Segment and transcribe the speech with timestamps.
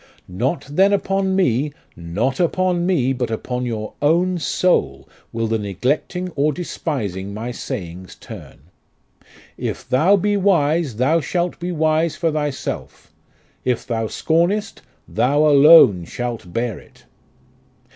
[0.27, 6.29] Not then upon me not upon me, but upon your own soul will the neglecting
[6.35, 8.61] or despising my sayings turn.'
[9.69, 13.11] If thou be wise, thou shalt be wise for thyself;
[13.63, 17.03] if thou scornest, thou alone shalt bear it.'